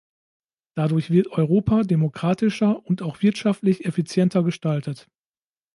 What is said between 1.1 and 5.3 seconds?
wird Europa demokratischer und auch wirtschaftlich effizienter gestaltet.